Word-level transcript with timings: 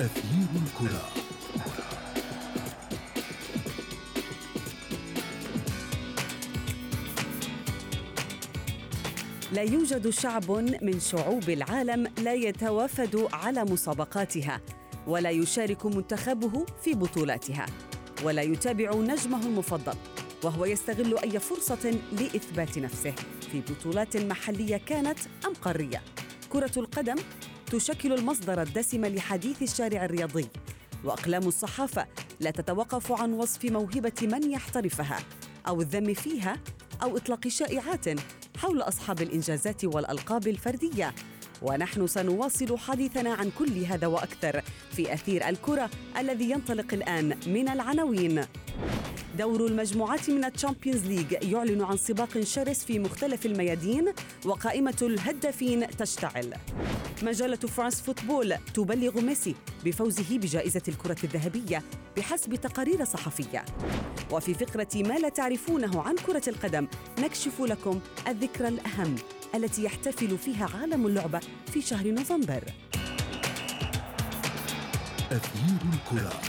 أثير 0.00 0.46
الكرة. 0.56 1.08
لا 9.52 9.62
يوجد 9.62 10.10
شعب 10.10 10.50
من 10.82 11.00
شعوب 11.00 11.50
العالم 11.50 12.06
لا 12.22 12.34
يتوافد 12.34 13.28
على 13.32 13.64
مسابقاتها 13.64 14.60
ولا 15.06 15.30
يشارك 15.30 15.86
منتخبه 15.86 16.66
في 16.82 16.94
بطولاتها 16.94 17.66
ولا 18.24 18.42
يتابع 18.42 18.94
نجمه 18.94 19.46
المفضل 19.46 19.94
وهو 20.44 20.64
يستغل 20.64 21.18
أي 21.18 21.40
فرصة 21.40 21.94
لإثبات 22.12 22.78
نفسه 22.78 23.14
في 23.52 23.60
بطولات 23.60 24.16
محلية 24.16 24.76
كانت 24.76 25.18
ام 25.46 25.52
قاريه 25.54 26.02
كرة 26.52 26.72
القدم 26.76 27.16
تشكل 27.70 28.12
المصدر 28.12 28.62
الدسم 28.62 29.06
لحديث 29.06 29.62
الشارع 29.62 30.04
الرياضي. 30.04 30.48
وأقلام 31.04 31.48
الصحافة 31.48 32.06
لا 32.40 32.50
تتوقف 32.50 33.12
عن 33.12 33.32
وصف 33.32 33.64
موهبة 33.64 34.12
من 34.22 34.50
يحترفها 34.50 35.18
أو 35.68 35.80
الذم 35.80 36.14
فيها 36.14 36.56
أو 37.02 37.16
إطلاق 37.16 37.48
شائعات 37.48 38.04
حول 38.58 38.82
أصحاب 38.82 39.22
الإنجازات 39.22 39.84
والألقاب 39.84 40.48
الفردية. 40.48 41.14
ونحن 41.62 42.06
سنواصل 42.06 42.78
حديثنا 42.78 43.34
عن 43.34 43.50
كل 43.58 43.84
هذا 43.84 44.06
وأكثر 44.06 44.62
في 44.96 45.14
أثير 45.14 45.48
الكرة 45.48 45.90
الذي 46.18 46.50
ينطلق 46.50 46.94
الآن 46.94 47.36
من 47.46 47.68
العناوين. 47.68 48.44
دور 49.38 49.66
المجموعات 49.66 50.30
من 50.30 50.44
ال 50.44 50.50
Champions 50.50 51.06
League 51.06 51.32
يعلن 51.42 51.82
عن 51.82 51.96
سباق 51.96 52.40
شرس 52.40 52.84
في 52.84 52.98
مختلف 52.98 53.46
الميادين 53.46 54.12
وقائمة 54.44 54.96
الهدافين 55.02 55.86
تشتعل. 55.96 56.54
مجلة 57.22 57.56
فرانس 57.56 58.00
فوتبول 58.00 58.54
تبلغ 58.74 59.20
ميسي 59.20 59.54
بفوزه 59.84 60.38
بجائزة 60.38 60.82
الكرة 60.88 61.16
الذهبية 61.24 61.82
بحسب 62.16 62.54
تقارير 62.54 63.04
صحفية. 63.04 63.64
وفي 64.30 64.54
فقرة 64.54 64.88
ما 64.94 65.14
لا 65.14 65.28
تعرفونه 65.28 66.02
عن 66.02 66.16
كرة 66.16 66.48
القدم 66.48 66.86
نكشف 67.18 67.60
لكم 67.60 68.00
الذكرى 68.28 68.68
الأهم. 68.68 69.14
التي 69.54 69.84
يحتفل 69.84 70.38
فيها 70.38 70.68
عالم 70.80 71.06
اللعبة 71.06 71.40
في 71.66 71.82
شهر 71.82 72.10
نوفمبر 72.10 72.64
أثير 75.32 75.78
الكرة 75.92 76.40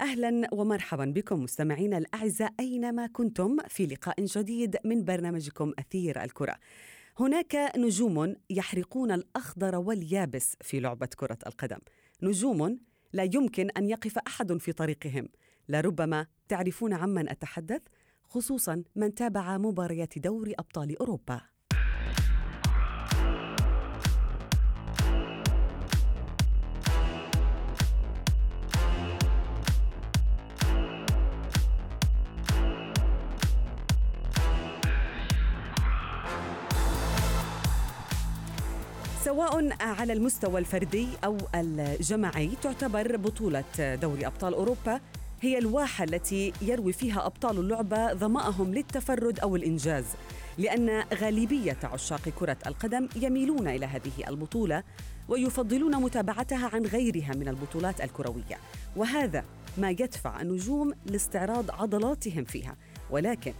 أهلا 0.00 0.48
ومرحبا 0.52 1.04
بكم 1.04 1.42
مستمعينا 1.42 1.98
الأعزاء 1.98 2.54
أينما 2.60 3.06
كنتم 3.06 3.56
في 3.68 3.86
لقاء 3.86 4.24
جديد 4.24 4.76
من 4.84 5.04
برنامجكم 5.04 5.72
أثير 5.78 6.22
الكرة. 6.24 6.56
هناك 7.18 7.72
نجوم 7.76 8.34
يحرقون 8.50 9.12
الأخضر 9.12 9.76
واليابس 9.76 10.56
في 10.60 10.80
لعبة 10.80 11.08
كرة 11.16 11.38
القدم، 11.46 11.78
نجوم 12.22 12.78
لا 13.12 13.22
يمكن 13.22 13.70
أن 13.76 13.90
يقف 13.90 14.18
أحد 14.18 14.56
في 14.56 14.72
طريقهم، 14.72 15.28
لربما 15.68 16.26
تعرفون 16.48 16.92
عمن 16.92 17.28
أتحدث؟ 17.28 17.82
خصوصا 18.32 18.82
من 18.96 19.14
تابع 19.14 19.58
مباريات 19.58 20.18
دوري 20.18 20.54
أبطال 20.58 20.98
أوروبا. 20.98 21.40
سواء 39.24 39.76
على 39.80 40.12
المستوى 40.12 40.60
الفردي 40.60 41.08
أو 41.24 41.36
الجماعي 41.54 42.50
تعتبر 42.62 43.16
بطولة 43.16 43.64
دوري 43.78 44.26
أبطال 44.26 44.54
أوروبا 44.54 45.00
هي 45.42 45.58
الواحة 45.58 46.04
التي 46.04 46.52
يروي 46.62 46.92
فيها 46.92 47.26
أبطال 47.26 47.58
اللعبة 47.58 48.14
ظمأهم 48.14 48.74
للتفرد 48.74 49.40
أو 49.40 49.56
الإنجاز 49.56 50.04
لأن 50.58 51.04
غالبية 51.14 51.78
عشاق 51.84 52.28
كرة 52.28 52.56
القدم 52.66 53.08
يميلون 53.16 53.68
إلى 53.68 53.86
هذه 53.86 54.28
البطولة 54.28 54.82
ويفضلون 55.28 55.96
متابعتها 55.96 56.70
عن 56.72 56.86
غيرها 56.86 57.34
من 57.34 57.48
البطولات 57.48 58.00
الكروية. 58.00 58.58
وهذا 58.96 59.44
ما 59.78 59.90
يدفع 59.90 60.40
النجوم 60.40 60.92
لاستعراض 61.06 61.70
عضلاتهم 61.70 62.44
فيها. 62.44 62.76
ولكن 63.10 63.52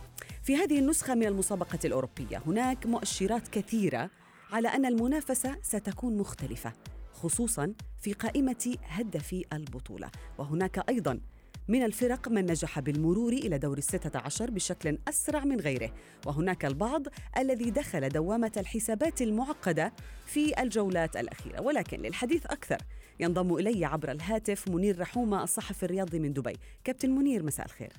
في 0.42 0.56
هذه 0.56 0.78
النسخة 0.78 1.15
من 1.15 1.26
المسابقة 1.26 1.78
الأوروبية 1.84 2.42
هناك 2.47 2.87
مؤشرات 2.87 3.48
كثيرة 3.48 4.10
على 4.53 4.69
أن 4.69 4.87
المنافسة 4.87 5.56
ستكون 5.62 6.19
مختلفة 6.19 6.72
خصوصا 7.12 7.75
في 8.00 8.12
قائمة 8.12 8.76
هدفي 8.88 9.44
البطولة. 9.53 10.10
وهناك 10.38 10.88
أيضا 10.88 11.21
من 11.68 11.82
الفرق 11.82 12.28
من 12.28 12.46
نجح 12.46 12.80
بالمرور 12.80 13.32
إلى 13.32 13.58
دور 13.58 13.78
الستة 13.78 14.18
عشر 14.18 14.50
بشكل 14.50 14.98
أسرع 15.08 15.44
من 15.44 15.60
غيره. 15.60 15.90
وهناك 16.26 16.64
البعض 16.64 17.02
الذي 17.38 17.70
دخل 17.70 18.08
دوامة 18.08 18.52
الحسابات 18.56 19.22
المعقدة 19.22 19.92
في 20.26 20.62
الجولات 20.62 21.16
الأخيرة 21.16 21.62
ولكن 21.62 22.00
للحديث 22.00 22.46
أكثر. 22.46 22.78
ينضم 23.20 23.54
إلي 23.54 23.84
عبر 23.84 24.10
الهاتف 24.10 24.68
منير 24.68 25.00
رحومة 25.00 25.42
الصحفي 25.42 25.82
الرياضي 25.82 26.18
من 26.18 26.32
دبي. 26.32 26.56
كابتن 26.84 27.10
منير 27.10 27.42
مساء 27.42 27.66
الخير. 27.66 27.92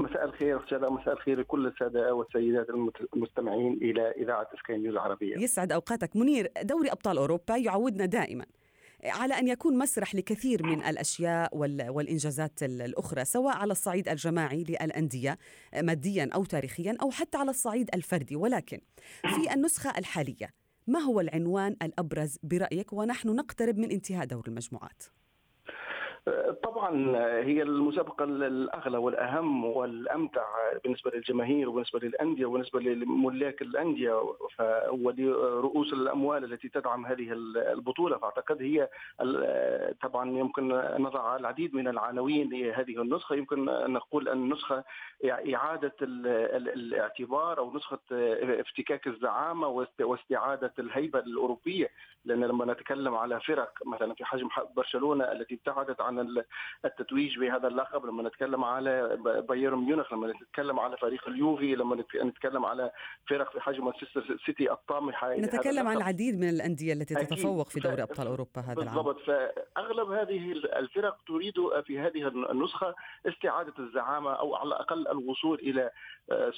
مساء 0.00 0.24
الخير 0.24 0.64
استاذه 0.64 0.90
مساء 0.90 1.14
الخير 1.14 1.40
لكل 1.40 1.66
السادة 1.66 2.14
والسيدات 2.14 2.66
المستمعين 3.14 3.72
إلى 3.72 4.10
إذاعة 4.10 4.48
سكاي 4.62 4.78
نيوز 4.78 4.92
العربية. 4.92 5.36
يسعد 5.38 5.72
أوقاتك 5.72 6.16
منير، 6.16 6.52
دوري 6.62 6.92
أبطال 6.92 7.18
أوروبا 7.18 7.56
يعودنا 7.56 8.06
دائما. 8.06 8.44
على 9.04 9.34
أن 9.34 9.48
يكون 9.48 9.78
مسرح 9.78 10.14
لكثير 10.14 10.62
من 10.62 10.84
الأشياء 10.84 11.56
والإنجازات 11.90 12.62
الأخرى 12.62 13.24
سواء 13.24 13.56
على 13.56 13.72
الصعيد 13.72 14.08
الجماعي 14.08 14.64
للأندية 14.64 15.38
ماديا 15.82 16.30
أو 16.34 16.44
تاريخيا 16.44 16.96
أو 17.02 17.10
حتى 17.10 17.38
على 17.38 17.50
الصعيد 17.50 17.90
الفردي 17.94 18.36
ولكن 18.36 18.80
في 19.22 19.54
النسخة 19.54 19.98
الحالية 19.98 20.50
ما 20.86 20.98
هو 20.98 21.20
العنوان 21.20 21.76
الأبرز 21.82 22.38
برأيك 22.42 22.92
ونحن 22.92 23.28
نقترب 23.28 23.78
من 23.78 23.90
انتهاء 23.90 24.26
دور 24.26 24.44
المجموعات؟ 24.48 25.02
طبعا 26.62 27.16
هي 27.40 27.62
المسابقة 27.62 28.24
الأغلى 28.24 28.98
والأهم 28.98 29.64
والأمتع 29.64 30.44
بالنسبة 30.84 31.10
للجماهير 31.14 31.68
وبالنسبة 31.68 31.98
للأندية 32.00 32.46
وبالنسبة 32.46 32.80
لملاك 32.80 33.62
الأندية 33.62 34.22
ولرؤوس 34.90 35.92
الأموال 35.92 36.44
التي 36.44 36.68
تدعم 36.68 37.06
هذه 37.06 37.32
البطولة. 37.56 38.18
فأعتقد 38.18 38.62
هي 38.62 38.88
طبعا 40.02 40.30
يمكن 40.30 40.68
نضع 40.98 41.36
العديد 41.36 41.74
من 41.74 41.88
العناوين 41.88 42.50
لهذه 42.50 43.02
النسخة. 43.02 43.36
يمكن 43.36 43.68
أن 43.68 43.92
نقول 43.92 44.28
أن 44.28 44.38
النسخة 44.38 44.84
إعادة 45.54 45.96
الاعتبار 46.02 47.58
أو 47.58 47.76
نسخة 47.76 47.98
افتكاك 48.60 49.06
الزعامة 49.06 49.84
واستعادة 50.00 50.72
الهيبة 50.78 51.18
الأوروبية. 51.18 51.90
لأن 52.24 52.44
لما 52.44 52.64
نتكلم 52.64 53.14
على 53.14 53.40
فرق 53.40 53.72
مثلا 53.86 54.14
في 54.14 54.24
حجم 54.24 54.48
برشلونة 54.76 55.24
التي 55.24 55.54
ابتعدت 55.54 56.00
عن 56.00 56.13
التتويج 56.84 57.38
بهذا 57.38 57.68
اللقب 57.68 58.06
لما 58.06 58.22
نتكلم 58.22 58.64
على 58.64 59.16
بايرن 59.48 59.78
ميونخ 59.78 60.12
لما 60.12 60.32
نتكلم 60.32 60.80
على 60.80 60.96
فريق 60.96 61.28
اليوفي 61.28 61.74
لما 61.74 62.04
نتكلم 62.24 62.64
على 62.64 62.90
فرق 63.28 63.52
في 63.52 63.60
حجم 63.60 63.84
مانشستر 63.84 64.38
سيتي 64.46 64.72
الطامحة 64.72 65.36
نتكلم 65.36 65.88
عن 65.88 65.96
العديد 65.96 66.40
من 66.40 66.48
الأندية 66.48 66.92
التي 66.92 67.14
تتفوق 67.14 67.68
في 67.68 67.80
دوري 67.80 68.02
أبطال 68.02 68.26
أوروبا 68.26 68.60
هذا 68.60 68.82
العام. 68.82 68.96
بالضبط. 68.96 69.20
فأغلب 69.20 70.10
هذه 70.10 70.52
الفرق 70.52 71.16
تريد 71.26 71.54
في 71.86 71.98
هذه 71.98 72.28
النسخة 72.28 72.94
استعادة 73.26 73.72
الزعامة 73.78 74.32
أو 74.32 74.54
على 74.54 74.68
الأقل 74.68 75.08
الوصول 75.08 75.58
إلى 75.58 75.90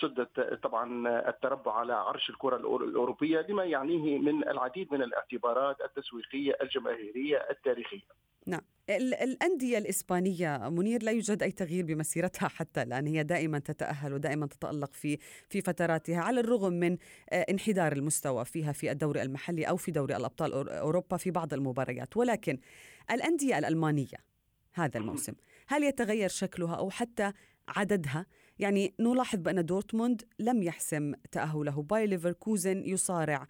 سدة 0.00 0.28
طبعا 0.62 1.08
التربع 1.28 1.72
على 1.72 1.92
عرش 1.92 2.30
الكرة 2.30 2.56
الأوروبية 2.56 3.46
لما 3.48 3.64
يعنيه 3.64 4.18
من 4.18 4.48
العديد 4.48 4.92
من 4.92 5.02
الاعتبارات 5.02 5.76
التسويقية 5.80 6.56
الجماهيرية 6.62 7.36
التاريخية. 7.50 8.00
نعم. 8.46 8.60
الأندية 8.90 9.78
الإسبانية 9.78 10.68
منير 10.68 11.02
لا 11.02 11.12
يوجد 11.12 11.42
أي 11.42 11.50
تغيير 11.50 11.84
بمسيرتها 11.84 12.48
حتى 12.48 12.82
الآن. 12.82 13.06
هي 13.06 13.22
دائما 13.22 13.58
تتأهل 13.58 14.12
ودائما 14.12 14.46
تتألق 14.46 14.94
في 14.94 15.18
في 15.48 15.60
فتراتها 15.60 16.20
على 16.20 16.40
الرغم 16.40 16.72
من 16.72 16.96
انحدار 17.32 17.92
المستوى 17.92 18.44
فيها 18.44 18.72
في 18.72 18.90
الدوري 18.90 19.22
المحلي 19.22 19.64
أو 19.64 19.76
في 19.76 19.90
دوري 19.90 20.16
الأبطال 20.16 20.68
أوروبا 20.68 21.16
في 21.16 21.30
بعض 21.30 21.54
المباريات. 21.54 22.16
ولكن 22.16 22.58
الأندية 23.10 23.58
الألمانية 23.58 24.16
هذا 24.72 24.98
الموسم 24.98 25.32
هل 25.66 25.82
يتغير 25.82 26.28
شكلها 26.28 26.74
أو 26.74 26.90
حتى 26.90 27.32
عددها؟ 27.68 28.26
يعني 28.58 28.94
نلاحظ 29.00 29.38
بأن 29.38 29.64
دورتموند 29.64 30.22
لم 30.38 30.62
يحسم 30.62 31.12
تأهله. 31.32 31.82
باي 31.82 32.06
ليفركوزن 32.06 32.82
يصارع 32.84 33.46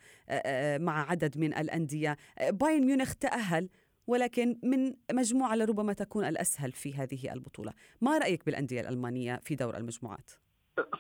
مع 0.79 1.11
عدد 1.11 1.38
من 1.38 1.55
الأندية. 1.55 2.17
باين 2.50 2.87
ميونخ 2.87 3.15
تأهل 3.15 3.69
ولكن 4.06 4.58
من 4.62 4.94
مجموعة 5.12 5.56
لربما 5.56 5.93
تكون 5.93 6.25
الأسهل 6.25 6.73
في 6.73 6.94
هذه 6.94 7.32
البطولة 7.32 7.73
ما 8.00 8.19
رأيك 8.19 8.47
بالأندية 8.47 8.81
الألمانية 8.81 9.41
في 9.44 9.55
دور 9.55 9.76
المجموعات؟ 9.76 10.31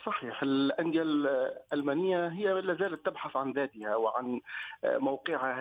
صحيح 0.06 0.42
الأندية 0.42 1.02
الألمانية 1.02 2.26
هي 2.28 2.60
لا 2.60 2.74
زالت 2.74 3.06
تبحث 3.06 3.36
عن 3.36 3.52
ذاتها 3.52 3.96
وعن 3.96 4.40
موقعها 4.84 5.60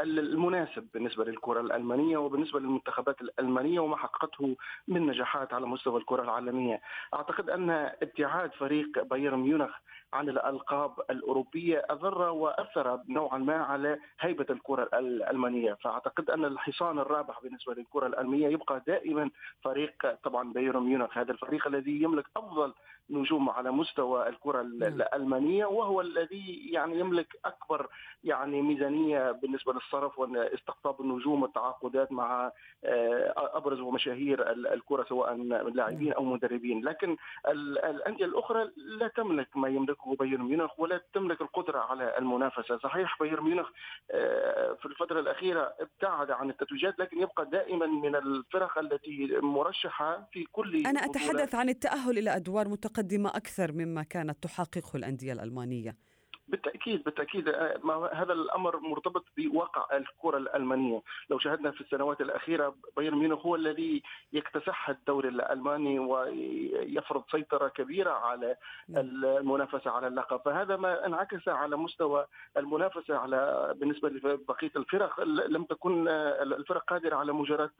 المناسب 0.00 0.88
بالنسبة 0.94 1.24
للكرة 1.24 1.60
الألمانية 1.60 2.16
وبالنسبة 2.18 2.60
للمنتخبات 2.60 3.20
الألمانية 3.20 3.80
وما 3.80 3.96
حققته 3.96 4.56
من 4.88 5.06
نجاحات 5.06 5.52
على 5.54 5.66
مستوى 5.66 6.00
الكرة 6.00 6.22
العالمية. 6.22 6.80
أعتقد 7.14 7.50
أن 7.50 7.70
ابتعاد 8.02 8.52
فريق 8.52 9.02
بايرن 9.02 9.38
ميونخ 9.38 9.70
عن 10.12 10.28
الألقاب 10.28 10.92
الأوروبية 11.10 11.84
أضر 11.90 12.22
وأثر 12.30 13.00
نوعا 13.08 13.38
ما 13.38 13.56
على 13.56 13.98
هيبة 14.20 14.46
الكرة 14.50 14.88
الألمانية. 14.94 15.74
فأعتقد 15.74 16.30
أن 16.30 16.44
الحصان 16.44 16.98
الرابح 16.98 17.40
بالنسبة 17.42 17.74
للكرة 17.74 18.06
الألمانية 18.06 18.48
يبقى 18.48 18.82
دائما 18.86 19.30
فريق 19.62 20.14
طبعا 20.24 20.52
بايرن 20.52 20.82
ميونخ 20.82 21.18
هذا 21.18 21.32
الفريق 21.32 21.66
الذي 21.66 22.02
يملك 22.02 22.26
أفضل 22.36 22.74
نجوم 23.10 23.50
على 23.50 23.70
مستوى 23.70 24.28
الكرة. 24.28 24.60
الألمانية 24.60 25.66
وهو 25.66 26.00
الذي 26.00 26.70
يعني 26.72 26.98
يملك 27.00 27.38
أكبر 27.44 27.88
يعني 28.24 28.62
ميزانية 28.62 29.30
بالنسبة 29.32 29.72
للصرف 29.72 30.18
واستقطاب 30.18 31.00
النجوم 31.00 31.42
والتعاقدات 31.42 32.12
مع 32.12 32.52
آه، 32.84 33.32
أبرز 33.36 33.80
ومشاهير 33.80 34.50
الكرة 34.50 35.06
سواء 35.08 35.34
لاعبين 35.74 36.12
أو 36.12 36.24
مدربين. 36.24 36.84
لكن 36.84 37.16
الأندية 37.48 38.24
الأخرى 38.24 38.70
لا 38.76 39.08
تملك 39.08 39.56
ما 39.56 39.68
يملكه 39.68 40.14
بايرن 40.16 40.42
ميونخ 40.42 40.80
ولا 40.80 41.00
تملك 41.12 41.40
القدرة 41.40 41.78
على 41.78 42.18
المنافسة. 42.18 42.78
صحيح 42.78 43.16
بايرن 43.20 43.44
ميونخ 43.44 43.68
آه، 44.10 44.72
في 44.72 44.86
الفترة 44.86 45.20
الأخيرة 45.20 45.74
ابتعد 45.80 46.30
عن 46.30 46.50
التتويجات 46.50 46.98
لكن 46.98 47.20
يبقى 47.20 47.46
دائما 47.50 47.86
من 47.86 48.16
الفرق 48.16 48.78
التي 48.78 49.38
مرشحة 49.42 50.28
في 50.32 50.44
كل 50.52 50.86
أنا 50.86 51.04
أتحدث 51.04 51.54
عن 51.54 51.68
التأهل 51.68 52.18
إلى 52.18 52.36
أدوار 52.36 52.68
متقدمة 52.68 52.97
متقدمة 52.98 53.28
أكثر 53.36 53.72
مما 53.72 54.02
كانت 54.02 54.42
تحققه 54.42 54.96
الأندية 54.96 55.32
الألمانية. 55.32 56.07
بالتأكيد 56.48 57.04
بالتأكيد 57.04 57.48
آه، 57.48 57.80
ما 57.84 58.10
هذا 58.12 58.32
الأمر 58.32 58.80
مرتبط 58.80 59.24
بواقع 59.36 59.96
الكرة 59.96 60.38
الألمانية، 60.38 61.02
لو 61.30 61.38
شاهدنا 61.38 61.70
في 61.70 61.80
السنوات 61.80 62.20
الأخيرة 62.20 62.74
بايرن 62.96 63.18
ميونخ 63.18 63.46
هو 63.46 63.54
الذي 63.54 64.02
يكتسح 64.32 64.88
الدوري 64.88 65.28
الألماني 65.28 65.98
ويفرض 65.98 67.22
سيطرة 67.30 67.68
كبيرة 67.68 68.10
على 68.10 68.56
نعم. 68.88 69.04
المنافسة 69.04 69.90
على 69.90 70.06
اللقب، 70.06 70.40
فهذا 70.44 70.76
ما 70.76 71.06
انعكس 71.06 71.48
على 71.48 71.76
مستوى 71.76 72.26
المنافسة 72.56 73.16
على 73.16 73.72
بالنسبة 73.76 74.08
لبقية 74.08 74.72
الفرق 74.76 75.20
لم 75.24 75.64
تكن 75.64 76.08
آه، 76.08 76.42
الفرق 76.42 76.84
قادرة 76.84 77.16
على 77.16 77.32
مجاراه 77.32 77.70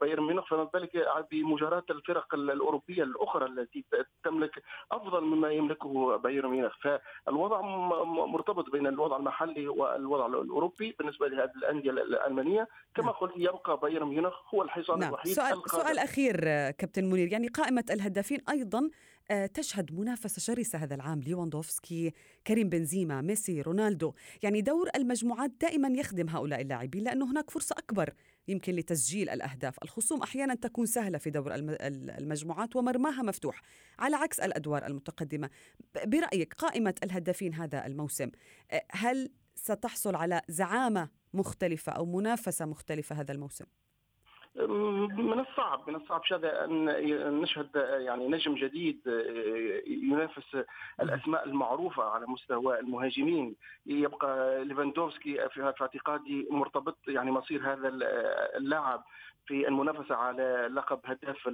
بايرن 0.00 0.22
ميونخ. 0.22 0.46
فما 0.48 0.64
بالك 0.64 1.08
بمجاراه 1.30 1.84
الفرق 1.90 2.34
الأوروبية 2.34 3.02
الأخرى 3.02 3.46
التي 3.46 3.84
تملك 4.24 4.62
أفضل 4.92 5.24
مما 5.24 5.50
يملكه 5.50 6.16
بايرن 6.16 6.50
ميونخ، 6.50 6.74
فالوضع 6.82 7.60
مرتبط 8.26 8.70
بين 8.70 8.86
الوضع 8.86 9.16
المحلي 9.16 9.68
والوضع 9.68 10.26
الأوروبي 10.26 10.94
بالنسبة 10.98 11.28
لهذه 11.28 11.50
الأندية 11.56 11.90
الألمانية 11.90 12.68
كما 12.94 13.06
نعم. 13.06 13.14
قلت 13.14 13.32
يبقى 13.36 13.76
بايرن 13.76 14.08
ميونخ 14.08 14.54
هو 14.54 14.62
الحصان 14.62 14.98
نعم. 14.98 15.08
الوحيد 15.08 15.32
سؤال 15.32 15.62
سؤال 15.66 15.98
أخير 15.98 16.40
كابتن 16.70 17.04
منير 17.04 17.32
يعني 17.32 17.48
قائمة 17.48 17.84
الهدافين 17.90 18.40
أيضا 18.50 18.78
آه، 18.78 18.90
تشهد 19.54 19.92
منافسة 19.92 20.40
شرسة 20.40 20.78
هذا 20.78 20.94
العام 20.94 21.20
ليواندوفسكي 21.20 22.12
كريم 22.46 22.68
بنزيما 22.68 23.20
ميسي 23.20 23.60
رونالدو. 23.60 24.14
يعني 24.42 24.60
دور 24.60 24.88
المجموعات 24.96 25.50
دائما 25.60 25.88
يخدم 25.88 26.28
هؤلاء 26.28 26.60
اللاعبين 26.60 27.04
لأنه 27.04 27.30
هناك 27.30 27.50
فرصة 27.50 27.74
أكبر 27.78 28.14
يمكن 28.48 28.74
لتسجيل 28.74 29.30
الأهداف. 29.30 29.78
الخصوم 29.82 30.22
أحيانا 30.22 30.54
تكون 30.54 30.86
سهلة 30.86 31.18
في 31.18 31.30
دور 31.30 31.54
المجموعات 31.54 32.76
ومرماها 32.76 33.22
مفتوح 33.22 33.62
على 33.98 34.16
عكس 34.16 34.40
الأدوار 34.40 34.86
المتقدمة. 34.86 35.50
برأيك 36.04 36.54
قائمة 36.54 36.94
الهدافين 37.02 37.54
هذا 37.54 37.86
الموسم 37.86 38.30
آه، 38.70 38.84
هل 38.90 39.30
ستحصل 39.54 40.14
على 40.14 40.42
زعامة 40.48 41.08
مختلفة 41.34 41.92
أو 41.92 42.06
منافسة 42.06 42.66
مختلفة 42.66 43.20
هذا 43.20 43.32
الموسم؟ 43.32 43.64
من 44.58 45.40
الصعب 45.40 45.90
من 45.90 45.96
الصعب 45.96 46.24
شذا 46.24 46.64
أن 46.64 46.84
نشهد 47.40 47.70
يعني 47.76 48.28
نجم 48.28 48.54
جديد 48.54 49.00
ينافس 49.86 50.56
الأسماء 51.00 51.44
المعروفة 51.44 52.02
على 52.02 52.26
مستوى 52.26 52.80
المهاجمين. 52.80 53.56
يبقى 53.86 54.64
ليفاندوفسكي 54.64 55.48
في 55.48 55.62
اعتقادي 55.62 56.48
مرتبط 56.50 56.98
يعني 57.08 57.30
مصير 57.30 57.72
هذا 57.72 57.88
اللاعب 58.56 59.04
في 59.46 59.68
المنافسة 59.68 60.14
على 60.14 60.68
لقب 60.72 61.00
هداف 61.04 61.48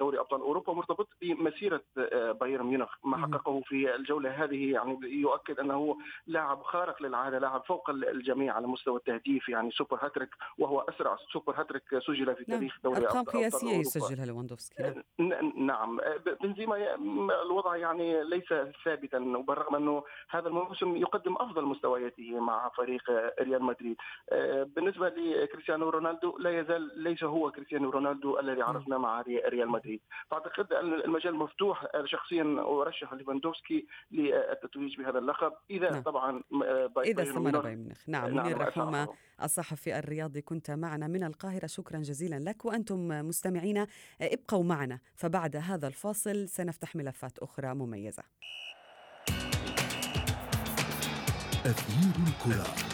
دوري 0.00 0.18
أبطال 0.18 0.40
أوروبا 0.40 0.72
مرتبط 0.72 1.08
بمسيرة 1.22 1.82
آه، 1.98 2.32
بايرن 2.32 2.66
ميونخ. 2.66 2.94
ما 3.04 3.16
حققه 3.16 3.60
في 3.60 3.94
الجولة 3.94 4.44
هذه 4.44 4.72
يعني 4.72 4.98
يؤكد 5.02 5.60
أنه 5.60 5.96
لاعب 6.26 6.62
خارق 6.62 7.02
للعادة 7.02 7.38
لاعب 7.38 7.64
فوق 7.64 7.90
الجميع 7.90 8.54
على 8.54 8.66
مستوى 8.66 8.96
التهديف 8.96 9.48
يعني 9.48 9.70
سوبر 9.70 9.98
هاتريك 10.04 10.30
وهو 10.58 10.80
أسرع 10.80 11.16
سوبر 11.32 11.60
هاتريك 11.60 11.82
سجل 12.06 12.34
في 12.36 12.43
نعم. 12.48 12.58
تاريخ 12.58 12.78
دوري 12.84 12.96
أرقام 12.96 13.24
قياسية 13.24 13.72
يسجلها 13.72 14.26
ليفاندوفسكي 14.26 14.94
نعم. 15.56 16.00
بنزيما 16.42 16.94
الوضع 17.42 17.76
يعني 17.76 18.24
ليس 18.24 18.48
ثابتا 18.84 19.18
وبالرغم 19.18 19.76
أنه 19.76 20.04
هذا 20.30 20.48
الموسم 20.48 20.96
يقدم 20.96 21.36
أفضل 21.36 21.64
مستوياته 21.64 22.40
مع 22.40 22.70
فريق 22.76 23.02
ريال 23.40 23.62
مدريد. 23.62 23.96
آه، 24.32 24.62
بالنسبة 24.62 25.08
لكريستيانو 25.08 25.88
رونالدو 25.88 26.38
لا 26.38 26.60
يزال 26.60 27.02
ليس 27.02 27.24
هو 27.24 27.50
كريستيانو 27.50 27.90
رونالدو 27.90 28.38
الذي 28.38 28.62
عرفناه 28.62 28.98
مع 28.98 29.20
ريال 29.20 29.68
مدريد. 29.68 30.00
فاعتقد 30.30 30.72
أن 30.72 30.94
المجال 30.94 31.34
مفتوح 31.34 31.86
شخصيا 32.04 32.56
أرشح 32.58 33.12
ليفاندوفسكي 33.12 33.86
للتتويج 34.10 34.96
بهذا 34.98 35.18
اللقب. 35.18 35.52
إذا 35.70 35.90
نعم. 35.90 36.02
طبعا 36.02 36.42
إذا 37.04 37.22
استمر 37.22 37.50
بايرن 37.60 37.78
ميونخ. 37.78 38.08
نعم, 38.08 38.34
نعم 38.34 38.46
منير 38.46 38.58
رحومه 38.58 39.08
الصحفي 39.42 39.98
الرياضي 39.98 40.40
كنت 40.40 40.70
معنا 40.70 41.06
من 41.06 41.24
القاهرة. 41.24 41.66
شكرا 41.66 41.98
جزيلا. 41.98 42.33
لك 42.38 42.64
وأنتم 42.64 43.08
مستمعينا 43.08 43.86
ابقوا 44.20 44.64
معنا 44.64 44.98
فبعد 45.14 45.56
هذا 45.56 45.86
الفاصل 45.86 46.48
سنفتح 46.48 46.96
ملفات 46.96 47.38
أخرى 47.38 47.74
مميزة. 47.74 48.22
أثير 51.66 52.12
الكرة. 52.26 52.93